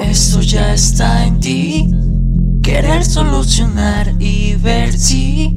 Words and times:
Eso 0.00 0.40
ya 0.40 0.74
está 0.74 1.26
en 1.26 1.40
ti. 1.40 1.88
Querer 2.62 3.04
solucionar 3.04 4.12
y 4.18 4.54
ver 4.56 4.92
si 4.92 5.56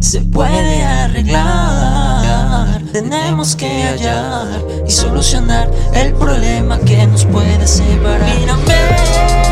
se 0.00 0.20
puede 0.20 0.82
arreglar. 0.82 2.82
Tenemos 2.92 3.56
que 3.56 3.84
hallar 3.84 4.62
y 4.86 4.90
solucionar 4.90 5.70
el 5.94 6.12
problema 6.14 6.78
que 6.80 7.06
nos 7.06 7.24
puede 7.24 7.66
separar. 7.66 8.38
Mírame. 8.38 9.43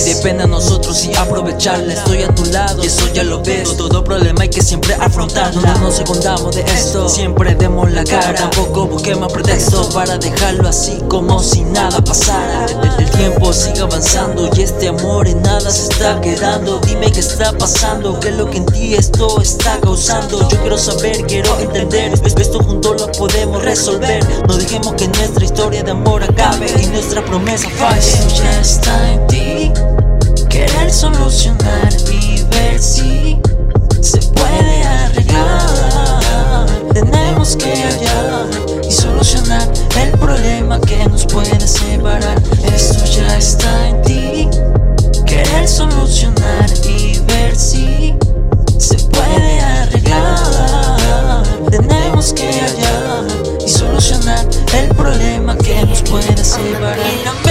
Y 0.00 0.14
depende 0.14 0.44
a 0.44 0.46
nosotros 0.46 1.04
y 1.04 1.14
aprovecharla. 1.14 1.92
Estoy 1.92 2.22
a 2.22 2.34
tu 2.34 2.46
lado 2.46 2.82
y 2.82 2.86
eso 2.86 3.06
ya 3.12 3.22
lo 3.22 3.42
ves. 3.42 3.76
Todo 3.76 4.02
problema 4.02 4.42
hay 4.42 4.48
que 4.48 4.62
siempre 4.62 4.94
afrontarlo. 4.94 5.60
No 5.60 5.78
nos 5.78 5.96
secundamos 5.96 6.56
de 6.56 6.62
esto. 6.62 7.06
Siempre 7.06 7.54
demos 7.54 7.90
la 7.92 8.02
cara. 8.04 8.34
Tampoco 8.34 8.86
busquemos 8.86 9.30
pretextos 9.30 9.88
para 9.88 10.16
dejarlo 10.16 10.68
así 10.68 10.98
como 11.08 11.42
si 11.42 11.64
nada 11.64 12.02
pasara. 12.02 12.66
El, 12.98 13.10
tiempo 13.10 13.52
sigue 13.52 13.80
avanzando 13.80 14.48
y 14.56 14.62
este 14.62 14.88
amor 14.88 15.28
en 15.28 15.42
nada 15.42 15.70
se 15.70 15.92
está 15.92 16.18
quedando. 16.22 16.78
Dime 16.78 17.12
qué 17.12 17.20
está 17.20 17.52
pasando, 17.52 18.18
qué 18.20 18.30
es 18.30 18.36
lo 18.36 18.48
que 18.48 18.56
en 18.56 18.66
ti 18.66 18.94
esto 18.94 19.42
está 19.42 19.78
causando. 19.80 20.48
Yo 20.48 20.60
quiero 20.60 20.78
saber, 20.78 21.26
quiero 21.26 21.58
entender. 21.60 22.14
Esto 22.24 22.62
juntos 22.62 23.02
lo 23.02 23.12
podemos 23.12 23.19
resolver 23.70 24.20
No 24.48 24.56
dejemos 24.56 24.94
que 24.94 25.06
nuestra 25.08 25.44
historia 25.44 25.82
de 25.82 25.92
amor 25.92 26.22
acabe 26.24 26.66
Y 26.82 26.86
nuestra 26.86 27.24
promesa 27.24 27.68
falle 27.70 28.18
ya 28.34 28.60
está 28.60 29.12
en 29.12 29.26
ti 29.28 29.72
Querer 30.48 30.90
solucionar 30.92 31.88
y 32.12 32.42
ver 32.50 32.78
si 32.80 33.38
se 34.00 34.18
puede 34.18 34.82
arreglar. 34.82 36.66
Tenemos 36.92 37.54
que 37.54 37.70
hallar 37.84 38.46
y 38.82 38.90
solucionar 38.90 39.68
el 40.02 40.10
problema 40.18 40.80
que 40.80 41.06
nos 41.08 41.24
puede 41.26 41.60
separar. 41.66 42.42
Esto 42.74 43.04
ya 43.04 43.36
está 43.36 43.88
en 43.88 44.02
ti. 44.02 44.48
Querer 45.24 45.68
solucionar 45.68 46.68
y 46.88 47.18
ver 47.20 47.54
si 47.54 48.14
se 48.78 48.96
puede 49.06 49.59
problema 55.10 55.56
que 55.56 55.86
nos 55.86 56.02
puede 56.02 56.44
separar. 56.44 57.49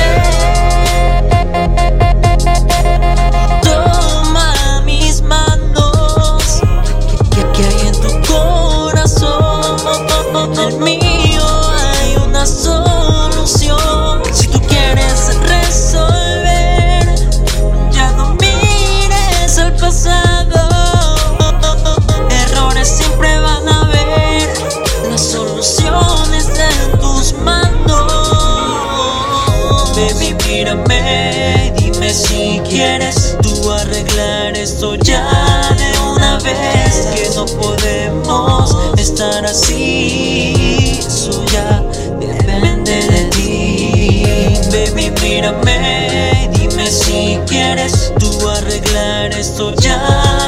Arreglar 34.50 34.58
esto 34.58 34.96
ya 34.96 35.76
de 35.78 36.00
una 36.00 36.38
vez 36.40 37.08
Que 37.16 37.30
no 37.36 37.46
podemos 37.46 38.76
estar 38.98 39.46
así, 39.46 41.00
eso 41.00 41.44
ya 41.52 41.84
depende 42.20 43.08
de 43.08 43.24
ti. 43.32 44.24
Baby 44.72 45.12
mírame, 45.22 46.50
dime 46.54 46.88
si 46.88 47.40
quieres 47.48 48.14
tú 48.20 48.50
arreglar 48.50 49.32
esto 49.34 49.74
ya 49.76 50.00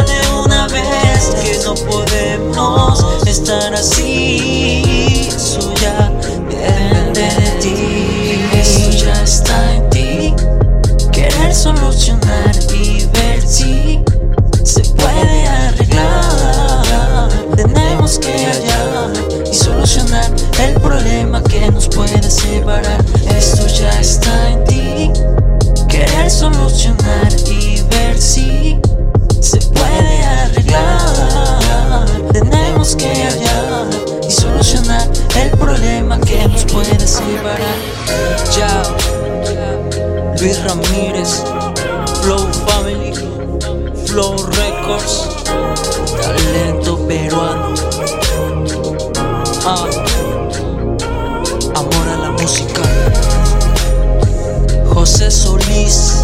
de 0.06 0.20
una 0.44 0.68
vez 0.68 1.32
Que 1.42 1.60
no 1.66 1.76
podemos 1.76 3.28
estar 3.28 3.74
así, 3.74 4.84
Ya. 38.56 38.84
Luis 40.40 40.64
Ramírez, 40.64 41.44
Flow 42.22 42.48
Family, 42.68 43.14
Flow 44.06 44.36
Records, 44.48 45.28
talento 46.22 46.98
peruano. 47.08 47.74
Ah, 49.66 49.86
amor 51.76 52.08
a 52.08 52.18
la 52.18 52.32
música. 52.32 52.82
José 54.94 55.30
Solís. 55.30 56.21